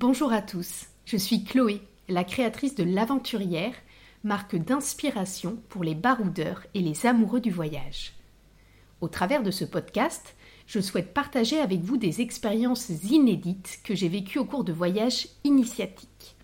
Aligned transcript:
Bonjour 0.00 0.32
à 0.32 0.42
tous, 0.42 0.86
je 1.06 1.16
suis 1.16 1.42
Chloé, 1.42 1.80
la 2.08 2.22
créatrice 2.22 2.76
de 2.76 2.84
L'Aventurière, 2.84 3.74
marque 4.22 4.54
d'inspiration 4.54 5.58
pour 5.68 5.82
les 5.82 5.96
baroudeurs 5.96 6.64
et 6.72 6.82
les 6.82 7.04
amoureux 7.04 7.40
du 7.40 7.50
voyage. 7.50 8.12
Au 9.00 9.08
travers 9.08 9.42
de 9.42 9.50
ce 9.50 9.64
podcast, 9.64 10.36
je 10.68 10.78
souhaite 10.78 11.12
partager 11.12 11.58
avec 11.58 11.80
vous 11.80 11.96
des 11.96 12.20
expériences 12.20 12.90
inédites 13.10 13.80
que 13.82 13.96
j'ai 13.96 14.08
vécues 14.08 14.38
au 14.38 14.44
cours 14.44 14.62
de 14.62 14.72
voyages 14.72 15.26
initiatiques. 15.42 16.36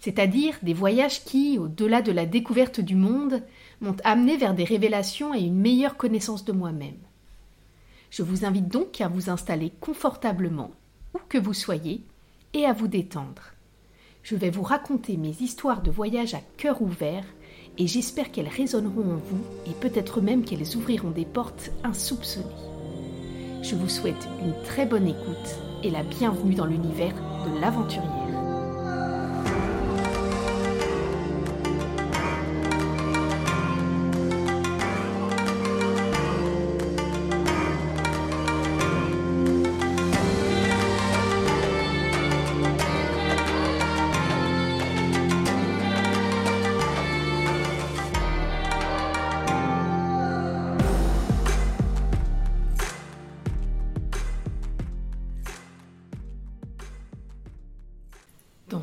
C'est-à-dire 0.00 0.58
des 0.64 0.74
voyages 0.74 1.22
qui, 1.22 1.60
au-delà 1.60 2.02
de 2.02 2.10
la 2.10 2.26
découverte 2.26 2.80
du 2.80 2.96
monde, 2.96 3.44
m'ont 3.80 3.96
amené 4.02 4.36
vers 4.38 4.54
des 4.54 4.64
révélations 4.64 5.32
et 5.32 5.42
une 5.42 5.60
meilleure 5.60 5.96
connaissance 5.96 6.44
de 6.44 6.50
moi-même. 6.50 6.98
Je 8.10 8.24
vous 8.24 8.44
invite 8.44 8.66
donc 8.66 9.00
à 9.00 9.06
vous 9.06 9.30
installer 9.30 9.70
confortablement, 9.80 10.72
où 11.14 11.20
que 11.28 11.38
vous 11.38 11.54
soyez, 11.54 12.02
et 12.54 12.66
à 12.66 12.72
vous 12.72 12.88
détendre. 12.88 13.52
Je 14.22 14.34
vais 14.34 14.50
vous 14.50 14.62
raconter 14.62 15.16
mes 15.16 15.34
histoires 15.40 15.82
de 15.82 15.90
voyage 15.90 16.34
à 16.34 16.40
cœur 16.56 16.82
ouvert 16.82 17.24
et 17.78 17.86
j'espère 17.86 18.32
qu'elles 18.32 18.48
résonneront 18.48 19.14
en 19.14 19.16
vous 19.16 19.44
et 19.66 19.74
peut-être 19.80 20.20
même 20.20 20.44
qu'elles 20.44 20.76
ouvriront 20.76 21.10
des 21.10 21.24
portes 21.24 21.70
insoupçonnées. 21.84 22.46
Je 23.62 23.74
vous 23.74 23.88
souhaite 23.88 24.28
une 24.42 24.54
très 24.64 24.86
bonne 24.86 25.08
écoute 25.08 25.56
et 25.82 25.90
la 25.90 26.02
bienvenue 26.02 26.54
dans 26.54 26.66
l'univers 26.66 27.14
de 27.14 27.60
l'aventurière. 27.60 28.25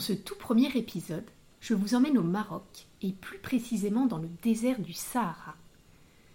Ce 0.04 0.12
tout 0.12 0.36
premier 0.36 0.70
épisode, 0.76 1.24
je 1.62 1.74
vous 1.74 1.96
emmène 1.96 2.18
au 2.18 2.24
Maroc 2.24 2.88
et 3.02 3.14
plus 3.14 3.38
précisément 3.38 4.06
dans 4.06 4.18
le 4.18 4.28
désert 4.42 4.82
du 4.82 4.92
Sahara. 4.92 5.56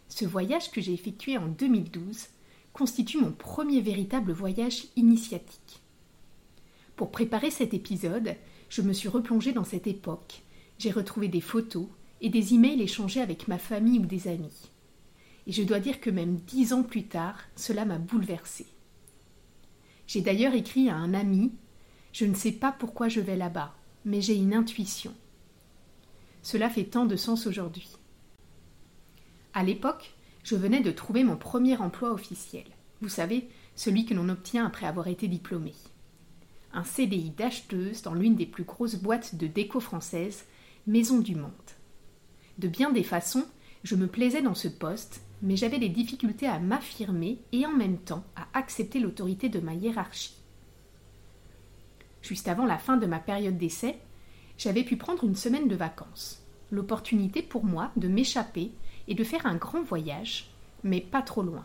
Ce 0.09 0.25
voyage 0.25 0.71
que 0.71 0.81
j'ai 0.81 0.95
effectué 0.95 1.37
en 1.37 1.49
2012 1.49 2.29
constitue 2.73 3.19
mon 3.19 3.31
premier 3.31 3.83
véritable 3.83 4.33
voyage 4.33 4.87
initiatique. 4.97 5.83
Pour 6.97 7.11
préparer 7.11 7.51
cet 7.51 7.75
épisode, 7.75 8.37
je 8.71 8.81
me 8.81 8.95
suis 8.95 9.11
replongée 9.11 9.53
dans 9.53 9.65
cette 9.65 9.87
époque. 9.87 10.41
J'ai 10.79 10.91
retrouvé 10.91 11.29
des 11.29 11.43
photos 11.43 11.89
et 12.23 12.31
des 12.31 12.55
emails 12.55 12.81
échangés 12.81 13.21
avec 13.21 13.49
ma 13.49 13.59
famille 13.59 13.99
ou 13.99 14.07
des 14.07 14.29
amis. 14.29 14.71
Et 15.47 15.53
je 15.53 15.63
dois 15.63 15.81
dire 15.81 16.01
que 16.01 16.09
même 16.09 16.37
dix 16.37 16.73
ans 16.73 16.85
plus 16.85 17.05
tard, 17.05 17.39
cela 17.55 17.85
m'a 17.85 17.99
bouleversée. 17.99 18.67
J'ai 20.07 20.23
d'ailleurs 20.23 20.55
écrit 20.55 20.89
à 20.89 20.97
un 20.97 21.13
ami 21.13 21.53
je 22.19 22.25
ne 22.25 22.35
sais 22.35 22.51
pas 22.51 22.73
pourquoi 22.73 23.07
je 23.07 23.21
vais 23.21 23.37
là-bas, 23.37 23.73
mais 24.05 24.21
j'ai 24.21 24.35
une 24.35 24.53
intuition. 24.53 25.15
Cela 26.43 26.69
fait 26.69 26.83
tant 26.83 27.07
de 27.07 27.15
sens 27.15 27.47
aujourd'hui. 27.47 27.89
À 29.55 29.63
l'époque, 29.63 30.17
je 30.43 30.57
venais 30.57 30.81
de 30.81 30.91
trouver 30.91 31.23
mon 31.23 31.37
premier 31.37 31.77
emploi 31.77 32.11
officiel. 32.11 32.65
Vous 33.03 33.09
savez, 33.09 33.49
celui 33.77 34.05
que 34.05 34.15
l'on 34.15 34.31
obtient 34.31 34.67
après 34.67 34.87
avoir 34.87 35.07
été 35.07 35.29
diplômé. 35.29 35.75
Un 36.73 36.83
CDI 36.83 37.31
d'acheteuse 37.31 38.03
dans 38.03 38.15
l'une 38.15 38.35
des 38.35 38.47
plus 38.47 38.65
grosses 38.65 38.97
boîtes 38.97 39.37
de 39.37 39.47
déco 39.47 39.79
française, 39.79 40.45
Maison 40.89 41.21
du 41.21 41.37
Monde. 41.37 41.53
De 42.59 42.67
bien 42.67 42.91
des 42.91 43.05
façons, 43.05 43.47
je 43.85 43.95
me 43.95 44.09
plaisais 44.09 44.43
dans 44.43 44.57
ce 44.57 44.67
poste, 44.67 45.21
mais 45.41 45.55
j'avais 45.55 45.79
des 45.79 45.89
difficultés 45.89 46.49
à 46.49 46.59
m'affirmer 46.59 47.39
et 47.53 47.65
en 47.65 47.77
même 47.77 47.99
temps 47.99 48.25
à 48.35 48.49
accepter 48.59 48.99
l'autorité 48.99 49.49
de 49.49 49.61
ma 49.61 49.75
hiérarchie 49.75 50.38
juste 52.23 52.49
avant 52.49 52.67
la 52.67 52.79
fin 52.79 52.97
de 52.97 53.07
ma 53.07 53.19
période 53.19 53.59
d'essai, 53.59 53.99
j'avais 54.57 54.85
pu 54.85 54.97
prendre 54.97 55.25
une 55.25 55.37
semaine 55.37 55.69
de 55.69 55.77
vacances. 55.77 56.43
L'opportunité 56.71 57.43
pour 57.43 57.65
moi 57.65 57.91
de 57.97 58.09
m'échapper 58.09 58.73
et 59.07 59.15
de 59.15 59.25
faire 59.25 59.47
un 59.47 59.55
grand 59.55 59.83
voyage, 59.83 60.51
mais 60.83 61.01
pas 61.01 61.23
trop 61.23 61.43
loin. 61.43 61.65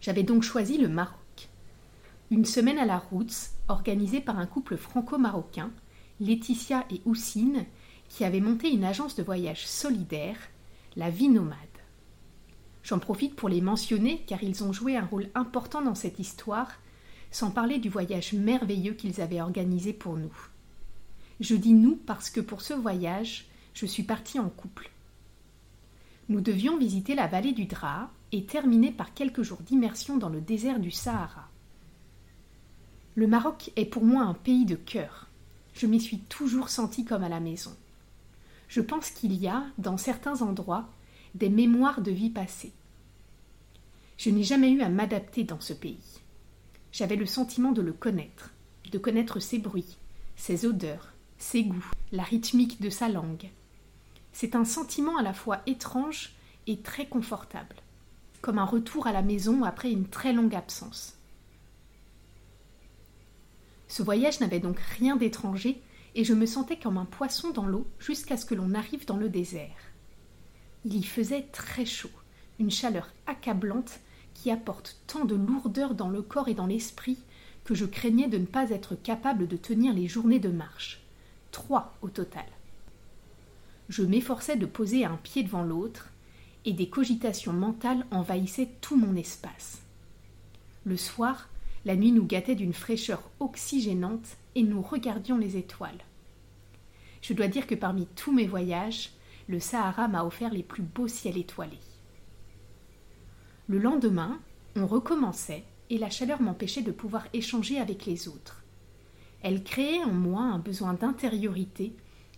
J'avais 0.00 0.22
donc 0.22 0.42
choisi 0.42 0.78
le 0.78 0.88
Maroc. 0.88 1.48
Une 2.30 2.44
semaine 2.44 2.78
à 2.78 2.84
la 2.84 2.98
route, 2.98 3.34
organisée 3.68 4.20
par 4.20 4.38
un 4.38 4.46
couple 4.46 4.76
franco-marocain, 4.76 5.70
Laetitia 6.20 6.84
et 6.90 7.00
Houssine, 7.04 7.64
qui 8.08 8.24
avaient 8.24 8.40
monté 8.40 8.70
une 8.70 8.84
agence 8.84 9.16
de 9.16 9.22
voyage 9.22 9.66
solidaire, 9.66 10.36
la 10.96 11.10
vie 11.10 11.28
nomade. 11.28 11.56
J'en 12.82 12.98
profite 12.98 13.34
pour 13.34 13.48
les 13.48 13.60
mentionner 13.60 14.24
car 14.26 14.42
ils 14.42 14.62
ont 14.62 14.72
joué 14.72 14.96
un 14.96 15.04
rôle 15.04 15.28
important 15.34 15.82
dans 15.82 15.94
cette 15.94 16.18
histoire 16.18 16.70
sans 17.30 17.50
parler 17.50 17.78
du 17.78 17.88
voyage 17.88 18.32
merveilleux 18.32 18.94
qu'ils 18.94 19.20
avaient 19.20 19.40
organisé 19.40 19.92
pour 19.92 20.16
nous. 20.16 20.34
Je 21.40 21.54
dis 21.54 21.74
nous 21.74 21.96
parce 22.06 22.30
que 22.30 22.40
pour 22.40 22.62
ce 22.62 22.74
voyage, 22.74 23.46
je 23.74 23.86
suis 23.86 24.04
partie 24.04 24.38
en 24.38 24.48
couple. 24.48 24.90
Nous 26.28 26.40
devions 26.40 26.76
visiter 26.76 27.14
la 27.14 27.26
vallée 27.26 27.52
du 27.52 27.66
Dra 27.66 28.10
et 28.32 28.44
terminer 28.44 28.90
par 28.90 29.14
quelques 29.14 29.42
jours 29.42 29.60
d'immersion 29.62 30.16
dans 30.16 30.28
le 30.28 30.40
désert 30.40 30.80
du 30.80 30.90
Sahara. 30.90 31.48
Le 33.14 33.26
Maroc 33.26 33.70
est 33.76 33.86
pour 33.86 34.04
moi 34.04 34.24
un 34.24 34.34
pays 34.34 34.64
de 34.64 34.74
cœur. 34.74 35.28
Je 35.74 35.86
m'y 35.86 36.00
suis 36.00 36.18
toujours 36.18 36.68
sentie 36.68 37.04
comme 37.04 37.22
à 37.22 37.28
la 37.28 37.40
maison. 37.40 37.74
Je 38.68 38.80
pense 38.80 39.10
qu'il 39.10 39.34
y 39.34 39.46
a, 39.46 39.64
dans 39.78 39.96
certains 39.96 40.42
endroits, 40.42 40.88
des 41.34 41.50
mémoires 41.50 42.00
de 42.00 42.10
vie 42.10 42.30
passée. 42.30 42.72
Je 44.16 44.30
n'ai 44.30 44.42
jamais 44.42 44.70
eu 44.70 44.80
à 44.80 44.88
m'adapter 44.88 45.44
dans 45.44 45.60
ce 45.60 45.74
pays. 45.74 46.15
J'avais 46.96 47.16
le 47.16 47.26
sentiment 47.26 47.72
de 47.72 47.82
le 47.82 47.92
connaître, 47.92 48.54
de 48.90 48.96
connaître 48.96 49.38
ses 49.38 49.58
bruits, 49.58 49.98
ses 50.34 50.64
odeurs, 50.64 51.12
ses 51.36 51.62
goûts, 51.62 51.90
la 52.10 52.22
rythmique 52.22 52.80
de 52.80 52.88
sa 52.88 53.10
langue. 53.10 53.50
C'est 54.32 54.56
un 54.56 54.64
sentiment 54.64 55.18
à 55.18 55.22
la 55.22 55.34
fois 55.34 55.60
étrange 55.66 56.32
et 56.66 56.80
très 56.80 57.04
confortable, 57.04 57.76
comme 58.40 58.58
un 58.58 58.64
retour 58.64 59.06
à 59.06 59.12
la 59.12 59.20
maison 59.20 59.62
après 59.62 59.92
une 59.92 60.08
très 60.08 60.32
longue 60.32 60.54
absence. 60.54 61.18
Ce 63.88 64.02
voyage 64.02 64.40
n'avait 64.40 64.58
donc 64.58 64.78
rien 64.78 65.16
d'étranger 65.16 65.82
et 66.14 66.24
je 66.24 66.32
me 66.32 66.46
sentais 66.46 66.78
comme 66.78 66.96
un 66.96 67.04
poisson 67.04 67.50
dans 67.50 67.66
l'eau 67.66 67.86
jusqu'à 67.98 68.38
ce 68.38 68.46
que 68.46 68.54
l'on 68.54 68.72
arrive 68.72 69.04
dans 69.04 69.18
le 69.18 69.28
désert. 69.28 69.92
Il 70.86 70.96
y 70.96 71.02
faisait 71.02 71.46
très 71.52 71.84
chaud, 71.84 72.08
une 72.58 72.70
chaleur 72.70 73.12
accablante 73.26 74.00
qui 74.36 74.50
apporte 74.50 74.98
tant 75.06 75.24
de 75.24 75.34
lourdeur 75.34 75.94
dans 75.94 76.10
le 76.10 76.20
corps 76.20 76.48
et 76.48 76.54
dans 76.54 76.66
l'esprit 76.66 77.16
que 77.64 77.74
je 77.74 77.86
craignais 77.86 78.28
de 78.28 78.38
ne 78.38 78.44
pas 78.44 78.70
être 78.70 78.94
capable 78.94 79.48
de 79.48 79.56
tenir 79.56 79.94
les 79.94 80.06
journées 80.06 80.38
de 80.38 80.50
marche. 80.50 81.00
Trois 81.52 81.94
au 82.02 82.08
total. 82.08 82.44
Je 83.88 84.02
m'efforçais 84.02 84.56
de 84.56 84.66
poser 84.66 85.04
un 85.04 85.16
pied 85.16 85.42
devant 85.42 85.62
l'autre, 85.62 86.10
et 86.64 86.72
des 86.72 86.88
cogitations 86.88 87.52
mentales 87.52 88.04
envahissaient 88.10 88.70
tout 88.80 88.96
mon 88.96 89.14
espace. 89.14 89.80
Le 90.84 90.96
soir, 90.96 91.48
la 91.84 91.94
nuit 91.94 92.12
nous 92.12 92.26
gâtait 92.26 92.56
d'une 92.56 92.72
fraîcheur 92.72 93.22
oxygénante 93.38 94.36
et 94.56 94.64
nous 94.64 94.82
regardions 94.82 95.38
les 95.38 95.56
étoiles. 95.56 96.04
Je 97.22 97.32
dois 97.32 97.48
dire 97.48 97.66
que 97.66 97.76
parmi 97.76 98.06
tous 98.16 98.32
mes 98.32 98.46
voyages, 98.46 99.10
le 99.48 99.60
Sahara 99.60 100.08
m'a 100.08 100.24
offert 100.24 100.52
les 100.52 100.64
plus 100.64 100.82
beaux 100.82 101.08
ciels 101.08 101.38
étoilés. 101.38 101.78
Le 103.68 103.78
lendemain, 103.78 104.38
on 104.76 104.86
recommençait 104.86 105.64
et 105.90 105.98
la 105.98 106.08
chaleur 106.08 106.40
m'empêchait 106.40 106.82
de 106.82 106.92
pouvoir 106.92 107.26
échanger 107.32 107.80
avec 107.80 108.06
les 108.06 108.28
autres. 108.28 108.62
Elle 109.42 109.64
créait 109.64 110.04
en 110.04 110.12
moi 110.12 110.42
un 110.42 110.58
besoin 110.58 110.94
d'intériorité 110.94 111.92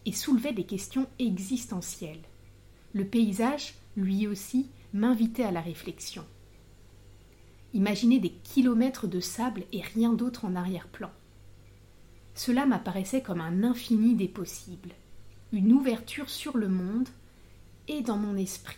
et 0.06 0.12
soulevait 0.12 0.54
des 0.54 0.64
questions 0.64 1.06
existentielles. 1.18 2.22
Le 2.94 3.04
paysage, 3.04 3.74
lui 3.96 4.26
aussi, 4.26 4.70
m'invitait 4.94 5.44
à 5.44 5.50
la 5.50 5.60
réflexion. 5.60 6.24
Imaginez 7.74 8.20
des 8.20 8.32
kilomètres 8.32 9.06
de 9.06 9.20
sable 9.20 9.64
et 9.72 9.82
rien 9.82 10.14
d'autre 10.14 10.46
en 10.46 10.56
arrière-plan. 10.56 11.10
Cela 12.34 12.64
m'apparaissait 12.64 13.22
comme 13.22 13.42
un 13.42 13.64
infini 13.64 14.14
des 14.14 14.28
possibles, 14.28 14.94
une 15.52 15.74
ouverture 15.74 16.30
sur 16.30 16.56
le 16.56 16.68
monde 16.68 17.08
et 17.86 18.00
dans 18.00 18.16
mon 18.16 18.36
esprit 18.36 18.76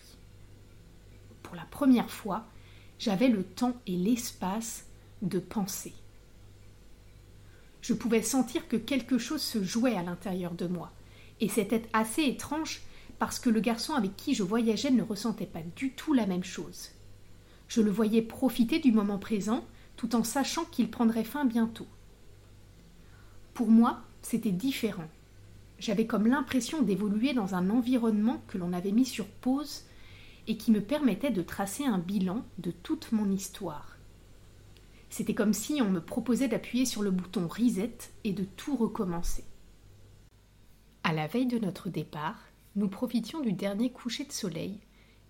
la 1.55 1.65
première 1.65 2.11
fois, 2.11 2.47
j'avais 2.99 3.29
le 3.29 3.45
temps 3.45 3.75
et 3.87 3.97
l'espace 3.97 4.87
de 5.23 5.39
penser. 5.39 5.95
Je 7.81 7.95
pouvais 7.95 8.23
sentir 8.23 8.69
que 8.69 8.77
quelque 8.77 9.19
chose 9.19 9.43
se 9.43 9.63
jouait 9.65 9.97
à 9.97 10.03
l'intérieur 10.03 10.53
de 10.53 10.67
moi, 10.67 10.93
et 11.41 11.49
c'était 11.49 11.83
assez 11.93 12.23
étrange 12.25 12.83
parce 13.19 13.39
que 13.39 13.51
le 13.51 13.61
garçon 13.61 13.95
avec 13.95 14.17
qui 14.17 14.35
je 14.35 14.43
voyageais 14.43 14.91
ne 14.91 15.03
ressentait 15.03 15.47
pas 15.47 15.63
du 15.77 15.93
tout 15.93 16.13
la 16.13 16.27
même 16.27 16.45
chose. 16.45 16.91
Je 17.69 17.81
le 17.81 17.91
voyais 17.91 18.23
profiter 18.23 18.79
du 18.79 18.93
moment 18.93 19.19
présent 19.19 19.65
tout 19.97 20.17
en 20.17 20.25
sachant 20.25 20.65
qu'il 20.65 20.91
prendrait 20.91 21.25
fin 21.25 21.45
bientôt. 21.45 21.87
Pour 23.55 23.69
moi, 23.71 24.01
c'était 24.23 24.53
différent. 24.53 25.09
J'avais 25.79 26.07
comme 26.07 26.27
l'impression 26.27 26.83
d'évoluer 26.83 27.33
dans 27.33 27.55
un 27.55 27.71
environnement 27.71 28.43
que 28.49 28.59
l'on 28.59 28.73
avait 28.73 28.93
mis 28.93 29.07
sur 29.07 29.27
pause 29.27 29.85
et 30.51 30.57
qui 30.57 30.73
me 30.73 30.81
permettait 30.81 31.31
de 31.31 31.43
tracer 31.43 31.85
un 31.85 31.99
bilan 31.99 32.45
de 32.59 32.73
toute 32.73 33.13
mon 33.13 33.31
histoire. 33.31 33.97
C'était 35.09 35.35
comme 35.35 35.53
si 35.53 35.81
on 35.81 35.89
me 35.89 36.01
proposait 36.01 36.49
d'appuyer 36.49 36.87
sur 36.87 37.03
le 37.03 37.13
bouton 37.13 37.47
reset 37.47 37.97
et 38.25 38.33
de 38.33 38.43
tout 38.43 38.75
recommencer. 38.75 39.45
À 41.05 41.13
la 41.13 41.29
veille 41.29 41.47
de 41.47 41.61
notre 41.61 41.89
départ, 41.89 42.49
nous 42.75 42.89
profitions 42.89 43.41
du 43.41 43.53
dernier 43.53 43.93
coucher 43.93 44.25
de 44.25 44.33
soleil 44.33 44.81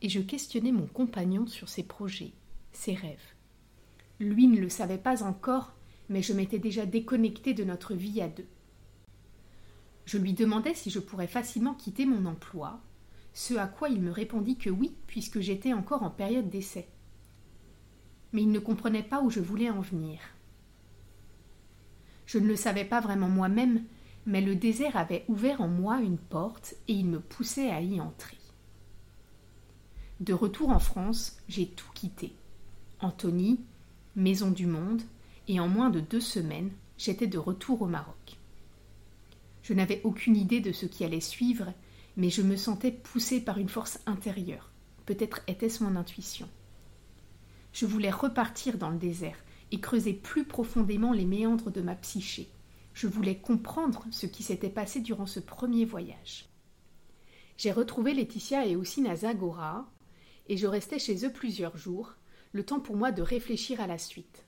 et 0.01 0.09
je 0.09 0.21
questionnais 0.21 0.73
mon 0.73 0.87
compagnon 0.87 1.47
sur 1.47 1.69
ses 1.69 1.83
projets, 1.83 2.33
ses 2.73 2.95
rêves. 2.95 3.35
Lui 4.21 4.47
ne 4.47 4.59
le 4.59 4.71
savait 4.71 4.97
pas 4.97 5.23
encore, 5.23 5.75
mais 6.09 6.23
je 6.23 6.33
m'étais 6.33 6.59
déjà 6.59 6.87
déconnectée 6.87 7.53
de 7.53 7.65
notre 7.65 7.93
vie 7.93 8.23
à 8.23 8.29
deux. 8.29 8.49
Je 10.07 10.17
lui 10.17 10.33
demandais 10.33 10.73
si 10.73 10.89
je 10.89 10.99
pourrais 10.99 11.27
facilement 11.27 11.75
quitter 11.75 12.07
mon 12.07 12.25
emploi, 12.25 12.81
ce 13.33 13.55
à 13.55 13.67
quoi 13.67 13.89
il 13.89 14.01
me 14.01 14.11
répondit 14.11 14.57
que 14.57 14.71
oui, 14.71 14.95
puisque 15.07 15.41
j'étais 15.41 15.73
encore 15.73 16.03
en 16.03 16.11
période 16.11 16.51
d'essai. 16.51 16.89
Mais 18.33 18.43
il 18.43 18.51
ne 18.51 18.59
comprenait 18.59 19.03
pas 19.03 19.23
où 19.23 19.31
je 19.31 19.41
voulais 19.41 19.71
en 19.71 19.81
venir. 19.81 20.21
Je 22.27 22.39
ne 22.39 22.47
le 22.47 22.57
savais 22.57 22.85
pas 22.85 23.01
vraiment 23.01 23.29
moi-même, 23.29 23.85
mais 24.27 24.41
le 24.41 24.55
désert 24.55 24.97
avait 24.97 25.25
ouvert 25.29 25.61
en 25.61 25.69
moi 25.69 26.01
une 26.01 26.19
porte 26.19 26.75
et 26.87 26.93
il 26.93 27.07
me 27.07 27.21
poussait 27.21 27.71
à 27.71 27.81
y 27.81 28.01
entrer. 28.01 28.37
De 30.21 30.33
retour 30.33 30.69
en 30.69 30.79
France, 30.79 31.39
j'ai 31.49 31.67
tout 31.67 31.91
quitté. 31.95 32.35
Anthony, 33.01 33.61
Maison 34.17 34.51
du 34.51 34.67
Monde, 34.67 35.03
et 35.49 35.59
en 35.59 35.69
moins 35.69 35.91
de 35.91 36.01
deux 36.01 36.21
semaines, 36.21 36.71
j'étais 36.99 37.27
de 37.27 37.39
retour 37.39 37.83
au 37.83 37.87
Maroc. 37.87 38.37
Je 39.63 39.73
n'avais 39.73 40.01
aucune 40.05 40.37
idée 40.37 40.61
de 40.61 40.73
ce 40.73 40.87
qui 40.87 41.05
allait 41.05 41.21
suivre, 41.21 41.73
mais 42.17 42.31
je 42.31 42.43
me 42.43 42.57
sentais 42.57 42.93
poussée 42.93 43.41
par 43.41 43.59
une 43.59 43.69
force 43.69 44.01
intérieure. 44.07 44.71
Peut-être 45.07 45.41
était-ce 45.47 45.83
mon 45.83 45.97
intuition. 45.97 46.49
Je 47.73 47.87
voulais 47.87 48.11
repartir 48.11 48.79
dans 48.79 48.91
le 48.91 48.99
désert 48.99 49.39
et 49.71 49.81
creuser 49.81 50.13
plus 50.13 50.45
profondément 50.45 51.13
les 51.13 51.25
méandres 51.25 51.71
de 51.71 51.81
ma 51.81 51.95
psyché. 51.95 52.49
Je 52.95 53.07
voulais 53.07 53.39
comprendre 53.39 54.05
ce 54.11 54.27
qui 54.27 54.43
s'était 54.43 54.71
passé 54.71 55.01
durant 55.01 55.27
ce 55.27 55.41
premier 55.41 55.85
voyage. 55.85 56.47
J'ai 57.57 57.73
retrouvé 57.73 58.15
Laetitia 58.15 58.67
et 58.67 58.75
aussi 58.75 59.05
Zagora, 59.15 59.89
et 60.49 60.57
je 60.57 60.67
restais 60.67 60.99
chez 60.99 61.25
eux 61.25 61.33
plusieurs 61.33 61.77
jours, 61.77 62.15
le 62.53 62.65
temps 62.65 62.81
pour 62.81 62.97
moi 62.97 63.13
de 63.13 63.23
réfléchir 63.23 63.81
à 63.81 63.87
la 63.87 63.99
suite. 63.99 64.45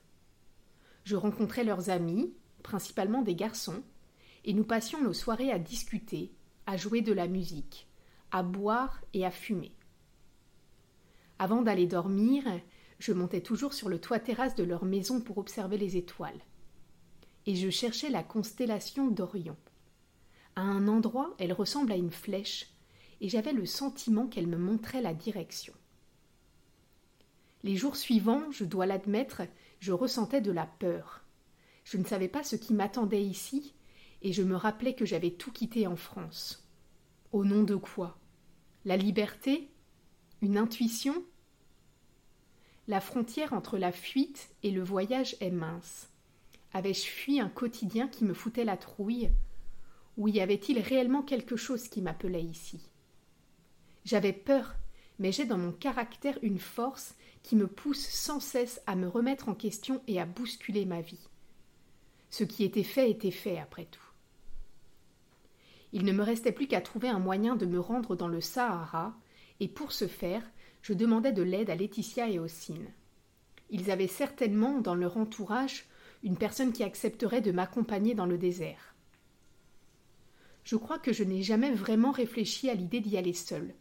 Je 1.05 1.15
rencontrais 1.15 1.63
leurs 1.63 1.89
amis, 1.89 2.33
principalement 2.63 3.21
des 3.21 3.35
garçons, 3.35 3.83
et 4.45 4.53
nous 4.53 4.63
passions 4.63 5.01
nos 5.01 5.13
soirées 5.13 5.51
à 5.51 5.59
discuter, 5.59 6.33
à 6.65 6.77
jouer 6.77 7.01
de 7.01 7.13
la 7.13 7.27
musique, 7.27 7.87
à 8.31 8.43
boire 8.43 9.01
et 9.13 9.25
à 9.25 9.31
fumer. 9.31 9.75
Avant 11.39 11.61
d'aller 11.61 11.87
dormir, 11.87 12.43
je 12.99 13.11
montais 13.11 13.41
toujours 13.41 13.73
sur 13.73 13.89
le 13.89 13.99
toit 13.99 14.19
terrasse 14.19 14.55
de 14.55 14.63
leur 14.63 14.85
maison 14.85 15.19
pour 15.19 15.37
observer 15.37 15.77
les 15.77 15.97
étoiles. 15.97 16.39
Et 17.45 17.55
je 17.55 17.69
cherchais 17.69 18.09
la 18.09 18.23
constellation 18.23 19.07
d'Orion. 19.07 19.57
À 20.55 20.61
un 20.61 20.87
endroit, 20.87 21.33
elle 21.39 21.53
ressemble 21.53 21.91
à 21.91 21.97
une 21.97 22.11
flèche, 22.11 22.69
et 23.19 23.27
j'avais 23.27 23.53
le 23.53 23.65
sentiment 23.65 24.27
qu'elle 24.27 24.47
me 24.47 24.57
montrait 24.57 25.01
la 25.01 25.13
direction. 25.13 25.73
Les 27.63 27.75
jours 27.75 27.95
suivants, 27.95 28.51
je 28.51 28.65
dois 28.65 28.85
l'admettre, 28.85 29.41
je 29.79 29.91
ressentais 29.91 30.41
de 30.41 30.51
la 30.51 30.65
peur. 30.65 31.23
Je 31.83 31.97
ne 31.97 32.05
savais 32.05 32.27
pas 32.27 32.43
ce 32.43 32.55
qui 32.55 32.73
m'attendait 32.73 33.23
ici, 33.23 33.73
et 34.23 34.33
je 34.33 34.41
me 34.41 34.55
rappelais 34.55 34.95
que 34.95 35.05
j'avais 35.05 35.31
tout 35.31 35.51
quitté 35.51 35.85
en 35.85 35.95
France. 35.95 36.67
Au 37.31 37.45
nom 37.45 37.63
de 37.63 37.75
quoi? 37.75 38.17
La 38.85 38.97
liberté? 38.97 39.69
Une 40.41 40.57
intuition? 40.57 41.23
La 42.87 42.99
frontière 42.99 43.53
entre 43.53 43.77
la 43.77 43.91
fuite 43.91 44.49
et 44.63 44.71
le 44.71 44.83
voyage 44.83 45.35
est 45.39 45.51
mince. 45.51 46.09
Avais-je 46.73 47.05
fui 47.05 47.39
un 47.39 47.49
quotidien 47.49 48.07
qui 48.07 48.25
me 48.25 48.33
foutait 48.33 48.65
la 48.65 48.77
trouille? 48.77 49.29
Ou 50.17 50.27
y 50.27 50.39
avait-il 50.41 50.79
réellement 50.79 51.21
quelque 51.21 51.55
chose 51.55 51.87
qui 51.87 52.01
m'appelait 52.01 52.43
ici? 52.43 52.89
J'avais 54.05 54.33
peur, 54.33 54.75
mais 55.19 55.31
j'ai 55.31 55.45
dans 55.45 55.57
mon 55.57 55.71
caractère 55.71 56.37
une 56.41 56.59
force 56.59 57.15
qui 57.41 57.55
me 57.55 57.67
pousse 57.67 58.07
sans 58.07 58.39
cesse 58.39 58.81
à 58.85 58.95
me 58.95 59.07
remettre 59.07 59.49
en 59.49 59.55
question 59.55 60.01
et 60.07 60.19
à 60.19 60.25
bousculer 60.25 60.85
ma 60.85 61.01
vie. 61.01 61.29
Ce 62.29 62.43
qui 62.43 62.63
était 62.63 62.83
fait 62.83 63.09
était 63.09 63.31
fait 63.31 63.59
après 63.59 63.85
tout. 63.85 64.02
Il 65.93 66.03
ne 66.03 66.11
me 66.11 66.23
restait 66.23 66.51
plus 66.51 66.67
qu'à 66.67 66.81
trouver 66.81 67.07
un 67.07 67.19
moyen 67.19 67.55
de 67.55 67.65
me 67.65 67.79
rendre 67.79 68.15
dans 68.15 68.27
le 68.27 68.41
Sahara, 68.41 69.15
et 69.61 69.69
pour 69.69 69.93
ce 69.93 70.07
faire, 70.07 70.43
je 70.81 70.93
demandais 70.93 71.31
de 71.31 71.43
l'aide 71.43 71.69
à 71.69 71.75
Laetitia 71.75 72.27
et 72.29 72.39
Ossine. 72.39 72.91
Ils 73.69 73.89
avaient 73.89 74.07
certainement 74.07 74.81
dans 74.81 74.95
leur 74.95 75.15
entourage 75.15 75.85
une 76.23 76.37
personne 76.37 76.73
qui 76.73 76.83
accepterait 76.83 77.41
de 77.41 77.51
m'accompagner 77.51 78.15
dans 78.15 78.25
le 78.25 78.37
désert. 78.37 78.95
Je 80.65 80.75
crois 80.75 80.99
que 80.99 81.13
je 81.13 81.23
n'ai 81.23 81.43
jamais 81.43 81.71
vraiment 81.71 82.11
réfléchi 82.11 82.69
à 82.69 82.73
l'idée 82.73 82.99
d'y 82.99 83.17
aller 83.17 83.33
seule 83.33 83.73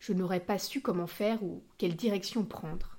je 0.00 0.12
n'aurais 0.12 0.40
pas 0.40 0.58
su 0.58 0.80
comment 0.80 1.06
faire 1.06 1.42
ou 1.42 1.62
quelle 1.76 1.96
direction 1.96 2.44
prendre. 2.44 2.98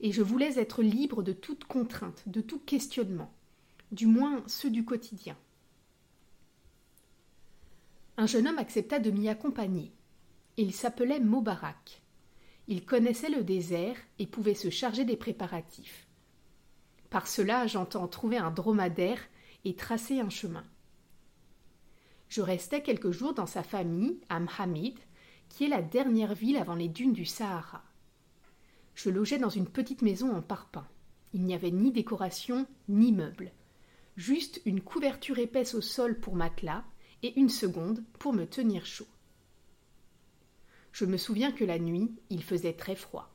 Et 0.00 0.12
je 0.12 0.22
voulais 0.22 0.58
être 0.58 0.82
libre 0.82 1.22
de 1.22 1.32
toute 1.32 1.64
contrainte, 1.64 2.22
de 2.26 2.40
tout 2.40 2.60
questionnement, 2.60 3.32
du 3.90 4.06
moins 4.06 4.42
ceux 4.46 4.70
du 4.70 4.84
quotidien. 4.84 5.36
Un 8.20 8.26
jeune 8.26 8.48
homme 8.48 8.58
accepta 8.58 8.98
de 8.98 9.12
m'y 9.12 9.28
accompagner. 9.28 9.92
Il 10.56 10.74
s'appelait 10.74 11.20
Mobarak. 11.20 12.02
Il 12.66 12.84
connaissait 12.84 13.30
le 13.30 13.44
désert 13.44 13.96
et 14.18 14.26
pouvait 14.26 14.56
se 14.56 14.70
charger 14.70 15.04
des 15.04 15.16
préparatifs. 15.16 16.08
Par 17.10 17.28
cela, 17.28 17.68
j'entends 17.68 18.08
trouver 18.08 18.36
un 18.36 18.50
dromadaire 18.50 19.20
et 19.64 19.76
tracer 19.76 20.18
un 20.18 20.30
chemin. 20.30 20.64
Je 22.28 22.40
restai 22.40 22.82
quelques 22.82 23.12
jours 23.12 23.34
dans 23.34 23.46
sa 23.46 23.62
famille, 23.62 24.18
à 24.28 24.40
Mhamid, 24.40 24.98
qui 25.48 25.66
est 25.66 25.68
la 25.68 25.80
dernière 25.80 26.34
ville 26.34 26.56
avant 26.56 26.74
les 26.74 26.88
dunes 26.88 27.12
du 27.12 27.24
Sahara. 27.24 27.84
Je 28.96 29.10
logeais 29.10 29.38
dans 29.38 29.48
une 29.48 29.68
petite 29.68 30.02
maison 30.02 30.34
en 30.34 30.42
parpaing. 30.42 30.88
Il 31.34 31.44
n'y 31.44 31.54
avait 31.54 31.70
ni 31.70 31.92
décoration, 31.92 32.66
ni 32.88 33.12
meubles. 33.12 33.52
Juste 34.16 34.60
une 34.64 34.80
couverture 34.80 35.38
épaisse 35.38 35.74
au 35.74 35.80
sol 35.80 36.18
pour 36.18 36.34
matelas 36.34 36.82
et 37.22 37.38
une 37.38 37.48
seconde 37.48 38.02
pour 38.18 38.32
me 38.32 38.46
tenir 38.46 38.86
chaud. 38.86 39.06
Je 40.92 41.04
me 41.04 41.16
souviens 41.16 41.52
que 41.52 41.64
la 41.64 41.78
nuit, 41.78 42.12
il 42.30 42.42
faisait 42.42 42.72
très 42.72 42.96
froid. 42.96 43.32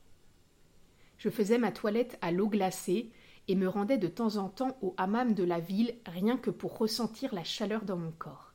Je 1.18 1.30
faisais 1.30 1.58
ma 1.58 1.72
toilette 1.72 2.18
à 2.22 2.32
l'eau 2.32 2.50
glacée 2.50 3.12
et 3.48 3.56
me 3.56 3.68
rendais 3.68 3.98
de 3.98 4.08
temps 4.08 4.38
en 4.38 4.50
temps 4.50 4.78
au 4.82 4.94
hammam 4.98 5.34
de 5.34 5.44
la 5.44 5.60
ville 5.60 5.96
rien 6.06 6.38
que 6.38 6.50
pour 6.50 6.78
ressentir 6.78 7.34
la 7.34 7.44
chaleur 7.44 7.84
dans 7.84 7.98
mon 7.98 8.12
corps. 8.12 8.54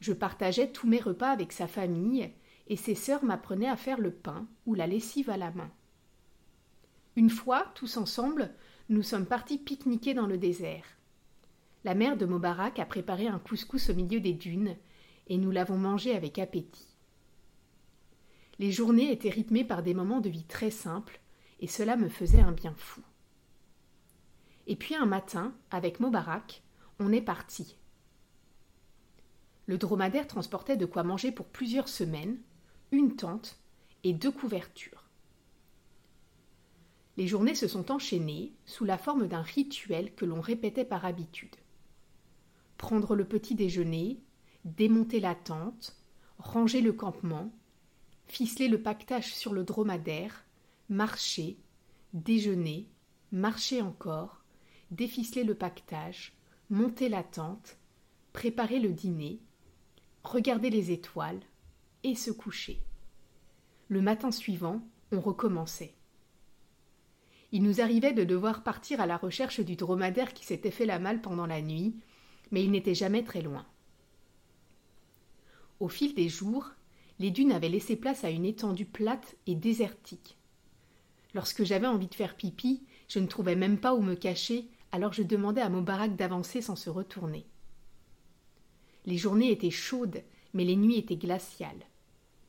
Je 0.00 0.12
partageais 0.12 0.70
tous 0.70 0.86
mes 0.86 1.00
repas 1.00 1.30
avec 1.30 1.52
sa 1.52 1.66
famille, 1.66 2.30
et 2.68 2.76
ses 2.76 2.94
sœurs 2.94 3.24
m'apprenaient 3.24 3.68
à 3.68 3.76
faire 3.76 3.98
le 3.98 4.10
pain 4.10 4.46
ou 4.66 4.74
la 4.74 4.86
lessive 4.86 5.30
à 5.30 5.36
la 5.36 5.50
main. 5.52 5.70
Une 7.14 7.30
fois, 7.30 7.70
tous 7.74 7.96
ensemble, 7.96 8.50
nous 8.88 9.02
sommes 9.02 9.26
partis 9.26 9.58
pique-niquer 9.58 10.14
dans 10.14 10.26
le 10.26 10.36
désert. 10.36 10.95
La 11.86 11.94
mère 11.94 12.16
de 12.16 12.26
Mobarak 12.26 12.80
a 12.80 12.84
préparé 12.84 13.28
un 13.28 13.38
couscous 13.38 13.90
au 13.90 13.94
milieu 13.94 14.18
des 14.18 14.32
dunes, 14.32 14.76
et 15.28 15.38
nous 15.38 15.52
l'avons 15.52 15.78
mangé 15.78 16.16
avec 16.16 16.40
appétit. 16.40 16.96
Les 18.58 18.72
journées 18.72 19.12
étaient 19.12 19.30
rythmées 19.30 19.62
par 19.62 19.84
des 19.84 19.94
moments 19.94 20.18
de 20.18 20.28
vie 20.28 20.42
très 20.42 20.72
simples, 20.72 21.20
et 21.60 21.68
cela 21.68 21.94
me 21.94 22.08
faisait 22.08 22.40
un 22.40 22.50
bien 22.50 22.74
fou. 22.76 23.02
Et 24.66 24.74
puis 24.74 24.96
un 24.96 25.06
matin, 25.06 25.54
avec 25.70 26.00
Mobarak, 26.00 26.64
on 26.98 27.12
est 27.12 27.22
parti, 27.22 27.76
le 29.66 29.78
dromadaire 29.78 30.26
transportait 30.26 30.76
de 30.76 30.86
quoi 30.86 31.04
manger 31.04 31.30
pour 31.30 31.46
plusieurs 31.46 31.88
semaines, 31.88 32.40
une 32.90 33.14
tente 33.14 33.60
et 34.02 34.12
deux 34.12 34.32
couvertures. 34.32 35.04
Les 37.16 37.28
journées 37.28 37.54
se 37.54 37.68
sont 37.68 37.92
enchaînées 37.92 38.54
sous 38.64 38.84
la 38.84 38.98
forme 38.98 39.28
d'un 39.28 39.42
rituel 39.42 40.12
que 40.16 40.24
l'on 40.24 40.40
répétait 40.40 40.84
par 40.84 41.04
habitude. 41.04 41.54
Prendre 42.78 43.14
le 43.14 43.24
petit 43.24 43.54
déjeuner, 43.54 44.20
démonter 44.64 45.20
la 45.20 45.34
tente, 45.34 45.96
ranger 46.38 46.80
le 46.80 46.92
campement, 46.92 47.50
ficeler 48.26 48.68
le 48.68 48.82
pactage 48.82 49.34
sur 49.34 49.52
le 49.52 49.64
dromadaire, 49.64 50.44
marcher, 50.88 51.58
déjeuner, 52.12 52.88
marcher 53.32 53.82
encore, 53.82 54.42
déficeler 54.90 55.44
le 55.44 55.54
pactage, 55.54 56.32
monter 56.70 57.08
la 57.08 57.22
tente, 57.22 57.76
préparer 58.32 58.80
le 58.80 58.92
dîner, 58.92 59.40
regarder 60.24 60.70
les 60.70 60.90
étoiles 60.90 61.40
et 62.02 62.14
se 62.14 62.30
coucher. 62.30 62.82
Le 63.88 64.02
matin 64.02 64.30
suivant, 64.30 64.82
on 65.12 65.20
recommençait. 65.20 65.94
Il 67.52 67.62
nous 67.62 67.80
arrivait 67.80 68.12
de 68.12 68.24
devoir 68.24 68.64
partir 68.64 69.00
à 69.00 69.06
la 69.06 69.16
recherche 69.16 69.60
du 69.60 69.76
dromadaire 69.76 70.34
qui 70.34 70.44
s'était 70.44 70.72
fait 70.72 70.86
la 70.86 70.98
malle 70.98 71.20
pendant 71.20 71.46
la 71.46 71.62
nuit, 71.62 71.94
mais 72.50 72.64
il 72.64 72.70
n'était 72.70 72.94
jamais 72.94 73.24
très 73.24 73.42
loin. 73.42 73.66
Au 75.80 75.88
fil 75.88 76.14
des 76.14 76.28
jours, 76.28 76.70
les 77.18 77.30
dunes 77.30 77.52
avaient 77.52 77.68
laissé 77.68 77.96
place 77.96 78.24
à 78.24 78.30
une 78.30 78.44
étendue 78.44 78.86
plate 78.86 79.36
et 79.46 79.54
désertique. 79.54 80.36
Lorsque 81.34 81.64
j'avais 81.64 81.86
envie 81.86 82.08
de 82.08 82.14
faire 82.14 82.36
pipi, 82.36 82.82
je 83.08 83.18
ne 83.18 83.26
trouvais 83.26 83.56
même 83.56 83.78
pas 83.78 83.94
où 83.94 84.00
me 84.00 84.14
cacher, 84.14 84.68
alors 84.92 85.12
je 85.12 85.22
demandais 85.22 85.60
à 85.60 85.68
Mobarak 85.68 86.16
d'avancer 86.16 86.62
sans 86.62 86.76
se 86.76 86.90
retourner. 86.90 87.46
Les 89.04 89.18
journées 89.18 89.50
étaient 89.50 89.70
chaudes, 89.70 90.22
mais 90.54 90.64
les 90.64 90.76
nuits 90.76 90.98
étaient 90.98 91.16
glaciales. 91.16 91.86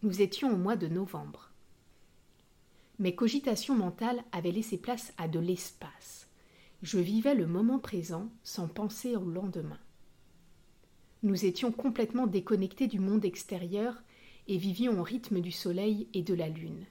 Nous 0.04 0.22
étions 0.22 0.52
au 0.54 0.58
mois 0.58 0.76
de 0.76 0.88
novembre. 0.88 1.52
Mes 3.00 3.14
cogitations 3.14 3.76
mentales 3.76 4.24
avaient 4.32 4.52
laissé 4.52 4.78
place 4.78 5.14
à 5.18 5.28
de 5.28 5.40
l'espace. 5.40 6.28
Je 6.82 6.98
vivais 6.98 7.36
le 7.36 7.46
moment 7.46 7.80
présent 7.80 8.30
sans 8.44 8.68
penser 8.68 9.16
au 9.16 9.30
lendemain. 9.30 9.80
Nous 11.24 11.46
étions 11.46 11.72
complètement 11.72 12.28
déconnectés 12.28 12.88
du 12.88 13.00
monde 13.00 13.26
extérieur 13.26 13.96
et 14.48 14.58
vivions 14.58 15.00
au 15.00 15.04
rythme 15.04 15.40
du 15.40 15.52
soleil 15.52 16.08
et 16.14 16.22
de 16.22 16.34
la 16.34 16.48
lune. 16.48 16.86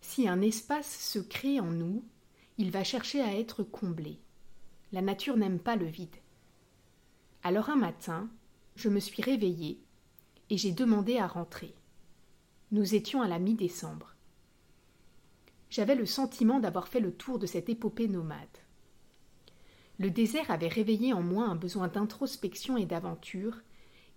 Si 0.00 0.28
un 0.28 0.42
espace 0.42 0.98
se 0.98 1.18
crée 1.18 1.60
en 1.60 1.70
nous, 1.70 2.04
il 2.58 2.70
va 2.70 2.84
chercher 2.84 3.20
à 3.20 3.36
être 3.36 3.62
comblé. 3.62 4.18
La 4.92 5.02
nature 5.02 5.36
n'aime 5.36 5.58
pas 5.58 5.76
le 5.76 5.86
vide. 5.86 6.16
Alors 7.42 7.70
un 7.70 7.76
matin, 7.76 8.28
je 8.76 8.88
me 8.88 9.00
suis 9.00 9.22
réveillée 9.22 9.78
et 10.50 10.56
j'ai 10.56 10.72
demandé 10.72 11.18
à 11.18 11.26
rentrer. 11.26 11.74
Nous 12.70 12.94
étions 12.94 13.22
à 13.22 13.28
la 13.28 13.38
mi-décembre. 13.38 14.14
J'avais 15.70 15.94
le 15.94 16.06
sentiment 16.06 16.60
d'avoir 16.60 16.88
fait 16.88 17.00
le 17.00 17.12
tour 17.12 17.38
de 17.38 17.46
cette 17.46 17.68
épopée 17.68 18.08
nomade. 18.08 18.46
Le 19.98 20.10
désert 20.10 20.50
avait 20.50 20.68
réveillé 20.68 21.12
en 21.12 21.22
moi 21.22 21.46
un 21.46 21.54
besoin 21.54 21.88
d'introspection 21.88 22.76
et 22.76 22.86
d'aventure, 22.86 23.60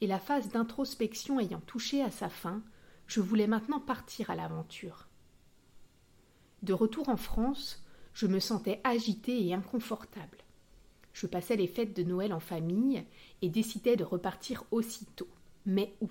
et 0.02 0.08
la 0.08 0.20
phase 0.20 0.50
d'introspection 0.50 1.40
ayant 1.40 1.62
touché 1.62 2.02
à 2.02 2.12
sa 2.12 2.30
fin, 2.30 2.64
je 3.06 3.22
voulais 3.22 3.48
maintenant 3.48 3.80
partir 3.80 4.30
à 4.30 4.36
l'aventure. 4.36 5.08
De 6.64 6.74
retour 6.74 7.10
en 7.10 7.18
France, 7.18 7.84
je 8.14 8.28
me 8.28 8.40
sentais 8.40 8.82
agitée 8.84 9.46
et 9.46 9.54
inconfortable. 9.54 10.40
Je 11.14 11.28
passais 11.28 11.56
les 11.56 11.68
fêtes 11.68 11.96
de 11.96 12.04
Noël 12.04 12.34
en 12.34 12.40
famille 12.40 13.04
et 13.42 13.50
décidais 13.50 13.96
de 13.96 14.04
repartir 14.04 14.64
aussitôt. 14.72 15.30
Mais 15.66 15.96
où? 16.02 16.10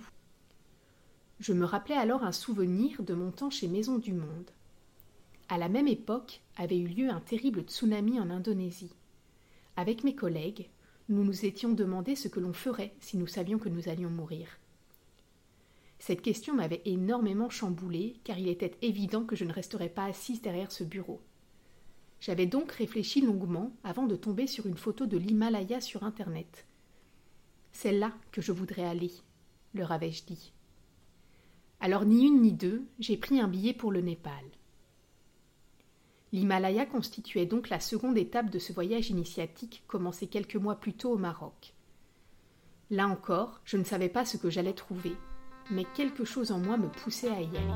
Je 1.39 1.53
me 1.53 1.65
rappelais 1.65 1.97
alors 1.97 2.23
un 2.25 2.33
souvenir 2.33 3.03
de 3.03 3.15
mon 3.15 3.31
temps 3.31 3.51
chez 3.51 3.69
Maison 3.69 3.99
du 3.99 4.13
Monde. 4.13 4.51
À 5.49 5.59
la 5.59 5.69
même 5.69 5.87
époque 5.87 6.41
avait 6.57 6.79
eu 6.79 6.89
lieu 6.89 7.11
un 7.11 7.21
terrible 7.21 7.63
tsunami 7.63 8.19
en 8.19 8.31
Indonésie. 8.31 8.95
Avec 9.77 10.05
mes 10.05 10.15
collègues, 10.15 10.71
nous 11.09 11.23
nous 11.23 11.45
étions 11.45 11.73
demandé 11.73 12.17
ce 12.17 12.29
que 12.29 12.41
l'on 12.41 12.53
ferait 12.53 12.95
si 13.01 13.17
nous 13.17 13.27
savions 13.27 13.59
que 13.59 13.69
nous 13.69 13.89
allions 13.89 14.11
mourir. 14.11 14.59
Cette 15.99 16.23
question 16.23 16.55
m'avait 16.55 16.83
énormément 16.85 17.51
chamboulée, 17.51 18.17
car 18.25 18.39
il 18.39 18.49
était 18.49 18.77
évident 18.83 19.25
que 19.25 19.37
je 19.37 19.45
ne 19.45 19.53
resterais 19.53 19.89
pas 19.89 20.05
assise 20.05 20.43
derrière 20.43 20.73
ce 20.73 20.85
bureau. 20.85 21.21
J'avais 22.21 22.47
donc 22.47 22.73
réfléchi 22.73 23.21
longuement 23.21 23.73
avant 23.85 24.07
de 24.07 24.17
tomber 24.17 24.47
sur 24.47 24.67
une 24.67 24.77
photo 24.77 25.07
de 25.07 25.17
l'Himalaya 25.17 25.81
sur 25.81 26.03
Internet. 26.03 26.67
C'est 27.73 27.93
là 27.93 28.13
que 28.33 28.41
je 28.41 28.53
voudrais 28.53 28.85
aller, 28.85 29.13
leur 29.75 29.93
avais-je 29.93 30.25
dit. 30.25 30.53
Alors 31.81 32.07
ni 32.07 32.27
une 32.27 32.41
ni 32.41 32.53
deux, 32.53 32.87
j'ai 32.99 33.19
pris 33.19 33.39
un 33.39 33.49
billet 33.49 33.75
pour 33.75 33.93
le 33.93 34.01
Népal. 34.01 34.45
L'Himalaya 36.37 36.85
constituait 36.85 37.47
donc 37.47 37.71
la 37.71 37.81
seconde 37.81 38.19
étape 38.19 38.51
de 38.51 38.59
ce 38.59 38.75
voyage 38.75 39.09
initiatique 39.09 39.83
commencé 39.87 40.27
quelques 40.27 40.57
mois 40.57 40.75
plus 40.75 40.93
tôt 40.93 41.13
au 41.13 41.17
Maroc. 41.17 41.73
Là 42.91 43.09
encore, 43.09 43.63
je 43.65 43.79
ne 43.79 43.85
savais 43.85 44.11
pas 44.11 44.27
ce 44.27 44.37
que 44.37 44.51
j'allais 44.51 44.75
trouver, 44.75 45.15
mais 45.71 45.87
quelque 45.95 46.27
chose 46.27 46.53
en 46.53 46.59
moi 46.59 46.77
me 46.77 46.89
poussait 46.89 47.31
à 47.31 47.41
y 47.41 47.57
aller. 47.57 47.73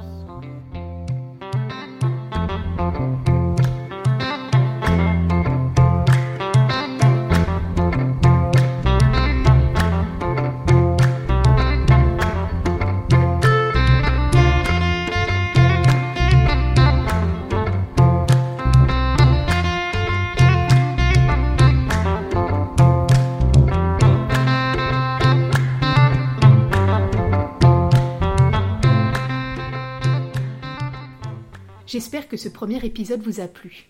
J'espère 31.90 32.28
que 32.28 32.36
ce 32.36 32.48
premier 32.48 32.86
épisode 32.86 33.20
vous 33.20 33.40
a 33.40 33.48
plu. 33.48 33.88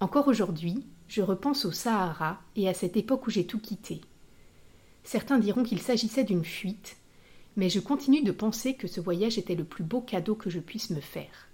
Encore 0.00 0.28
aujourd'hui, 0.28 0.84
je 1.08 1.22
repense 1.22 1.64
au 1.64 1.72
Sahara 1.72 2.38
et 2.56 2.68
à 2.68 2.74
cette 2.74 2.98
époque 2.98 3.26
où 3.26 3.30
j'ai 3.30 3.46
tout 3.46 3.58
quitté. 3.58 4.02
Certains 5.02 5.38
diront 5.38 5.62
qu'il 5.62 5.80
s'agissait 5.80 6.24
d'une 6.24 6.44
fuite, 6.44 6.98
mais 7.56 7.70
je 7.70 7.80
continue 7.80 8.22
de 8.22 8.32
penser 8.32 8.74
que 8.74 8.86
ce 8.86 9.00
voyage 9.00 9.38
était 9.38 9.54
le 9.54 9.64
plus 9.64 9.82
beau 9.82 10.02
cadeau 10.02 10.34
que 10.34 10.50
je 10.50 10.60
puisse 10.60 10.90
me 10.90 11.00
faire. 11.00 11.48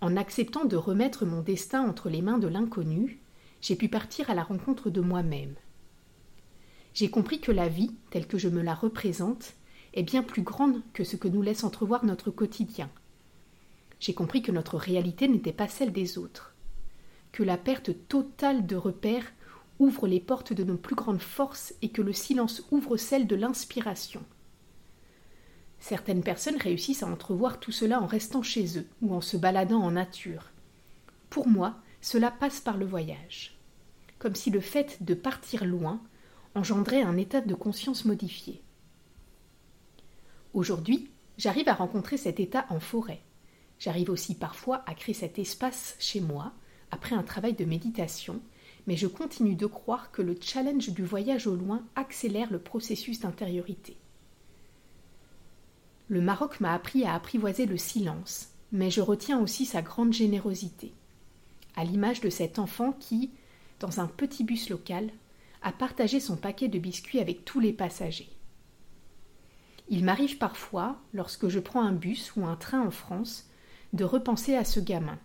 En 0.00 0.16
acceptant 0.16 0.64
de 0.64 0.74
remettre 0.74 1.26
mon 1.26 1.42
destin 1.42 1.88
entre 1.88 2.10
les 2.10 2.20
mains 2.20 2.38
de 2.38 2.48
l'inconnu, 2.48 3.20
j'ai 3.60 3.76
pu 3.76 3.88
partir 3.88 4.30
à 4.30 4.34
la 4.34 4.42
rencontre 4.42 4.90
de 4.90 5.00
moi-même. 5.00 5.54
J'ai 6.92 7.08
compris 7.08 7.38
que 7.38 7.52
la 7.52 7.68
vie, 7.68 7.94
telle 8.10 8.26
que 8.26 8.36
je 8.36 8.48
me 8.48 8.62
la 8.62 8.74
représente, 8.74 9.54
est 9.94 10.02
bien 10.02 10.24
plus 10.24 10.42
grande 10.42 10.82
que 10.92 11.04
ce 11.04 11.14
que 11.14 11.28
nous 11.28 11.42
laisse 11.42 11.62
entrevoir 11.62 12.04
notre 12.04 12.32
quotidien 12.32 12.90
j'ai 14.02 14.14
compris 14.14 14.42
que 14.42 14.50
notre 14.50 14.78
réalité 14.78 15.28
n'était 15.28 15.52
pas 15.52 15.68
celle 15.68 15.92
des 15.92 16.18
autres, 16.18 16.56
que 17.30 17.44
la 17.44 17.56
perte 17.56 18.08
totale 18.08 18.66
de 18.66 18.74
repères 18.74 19.32
ouvre 19.78 20.08
les 20.08 20.18
portes 20.18 20.52
de 20.52 20.64
nos 20.64 20.76
plus 20.76 20.96
grandes 20.96 21.22
forces 21.22 21.72
et 21.82 21.90
que 21.90 22.02
le 22.02 22.12
silence 22.12 22.64
ouvre 22.72 22.96
celle 22.96 23.28
de 23.28 23.36
l'inspiration. 23.36 24.24
Certaines 25.78 26.24
personnes 26.24 26.56
réussissent 26.56 27.04
à 27.04 27.06
entrevoir 27.06 27.60
tout 27.60 27.70
cela 27.70 28.02
en 28.02 28.06
restant 28.06 28.42
chez 28.42 28.76
eux 28.76 28.88
ou 29.02 29.14
en 29.14 29.20
se 29.20 29.36
baladant 29.36 29.80
en 29.80 29.92
nature. 29.92 30.50
Pour 31.30 31.46
moi, 31.46 31.76
cela 32.00 32.32
passe 32.32 32.60
par 32.60 32.78
le 32.78 32.86
voyage, 32.86 33.56
comme 34.18 34.34
si 34.34 34.50
le 34.50 34.60
fait 34.60 35.00
de 35.04 35.14
partir 35.14 35.64
loin 35.64 36.02
engendrait 36.56 37.02
un 37.02 37.16
état 37.16 37.40
de 37.40 37.54
conscience 37.54 38.04
modifié. 38.04 38.62
Aujourd'hui, 40.54 41.08
j'arrive 41.38 41.68
à 41.68 41.74
rencontrer 41.74 42.16
cet 42.16 42.40
état 42.40 42.66
en 42.68 42.80
forêt, 42.80 43.22
J'arrive 43.82 44.10
aussi 44.10 44.36
parfois 44.36 44.84
à 44.86 44.94
créer 44.94 45.12
cet 45.12 45.40
espace 45.40 45.96
chez 45.98 46.20
moi, 46.20 46.52
après 46.92 47.16
un 47.16 47.24
travail 47.24 47.54
de 47.54 47.64
méditation, 47.64 48.40
mais 48.86 48.96
je 48.96 49.08
continue 49.08 49.56
de 49.56 49.66
croire 49.66 50.12
que 50.12 50.22
le 50.22 50.38
challenge 50.40 50.90
du 50.90 51.04
voyage 51.04 51.48
au 51.48 51.56
loin 51.56 51.84
accélère 51.96 52.52
le 52.52 52.60
processus 52.60 53.18
d'intériorité. 53.18 53.96
Le 56.06 56.20
Maroc 56.20 56.60
m'a 56.60 56.74
appris 56.74 57.02
à 57.04 57.14
apprivoiser 57.14 57.66
le 57.66 57.76
silence, 57.76 58.50
mais 58.70 58.88
je 58.88 59.00
retiens 59.00 59.40
aussi 59.40 59.66
sa 59.66 59.82
grande 59.82 60.12
générosité, 60.12 60.92
à 61.74 61.82
l'image 61.82 62.20
de 62.20 62.30
cet 62.30 62.60
enfant 62.60 62.92
qui, 62.92 63.32
dans 63.80 63.98
un 63.98 64.06
petit 64.06 64.44
bus 64.44 64.70
local, 64.70 65.10
a 65.60 65.72
partagé 65.72 66.20
son 66.20 66.36
paquet 66.36 66.68
de 66.68 66.78
biscuits 66.78 67.18
avec 67.18 67.44
tous 67.44 67.58
les 67.58 67.72
passagers. 67.72 68.30
Il 69.88 70.04
m'arrive 70.04 70.38
parfois, 70.38 71.00
lorsque 71.12 71.48
je 71.48 71.58
prends 71.58 71.82
un 71.82 71.92
bus 71.92 72.36
ou 72.36 72.46
un 72.46 72.54
train 72.54 72.86
en 72.86 72.92
France, 72.92 73.48
de 73.92 74.04
repenser 74.04 74.56
à 74.56 74.64
ce 74.64 74.80
gamin. 74.80 75.18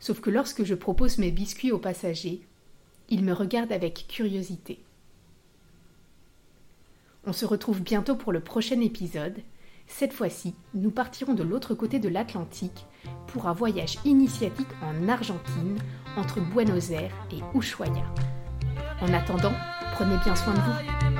Sauf 0.00 0.20
que 0.20 0.30
lorsque 0.30 0.64
je 0.64 0.74
propose 0.74 1.18
mes 1.18 1.30
biscuits 1.30 1.72
aux 1.72 1.78
passagers, 1.78 2.46
il 3.08 3.24
me 3.24 3.32
regarde 3.32 3.72
avec 3.72 4.06
curiosité. 4.08 4.84
On 7.26 7.32
se 7.32 7.46
retrouve 7.46 7.82
bientôt 7.82 8.14
pour 8.14 8.32
le 8.32 8.40
prochain 8.40 8.80
épisode. 8.80 9.36
Cette 9.86 10.12
fois-ci, 10.12 10.54
nous 10.74 10.90
partirons 10.90 11.34
de 11.34 11.42
l'autre 11.42 11.74
côté 11.74 11.98
de 11.98 12.08
l'Atlantique 12.08 12.86
pour 13.26 13.48
un 13.48 13.52
voyage 13.52 13.98
initiatique 14.04 14.68
en 14.82 15.08
Argentine 15.08 15.78
entre 16.16 16.40
Buenos 16.40 16.90
Aires 16.90 17.14
et 17.32 17.58
Ushuaia. 17.58 18.04
En 19.00 19.12
attendant, 19.12 19.52
prenez 19.94 20.16
bien 20.24 20.36
soin 20.36 20.54
de 20.54 20.60
vous. 20.60 21.17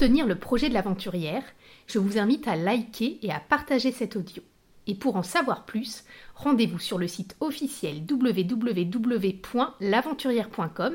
Soutenir 0.00 0.26
le 0.26 0.38
projet 0.38 0.70
de 0.70 0.74
l'aventurière, 0.74 1.42
je 1.86 1.98
vous 1.98 2.16
invite 2.16 2.48
à 2.48 2.56
liker 2.56 3.18
et 3.20 3.30
à 3.30 3.38
partager 3.38 3.92
cet 3.92 4.16
audio. 4.16 4.42
Et 4.86 4.94
pour 4.94 5.16
en 5.16 5.22
savoir 5.22 5.66
plus, 5.66 6.04
rendez-vous 6.34 6.78
sur 6.78 6.96
le 6.96 7.06
site 7.06 7.36
officiel 7.40 8.06
www.l'aventurière.com 8.10 10.94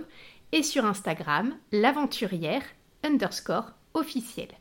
et 0.54 0.64
sur 0.64 0.86
Instagram 0.86 1.54
l'aventurière 1.72 2.64
underscore 3.04 3.74
officielle. 3.94 4.56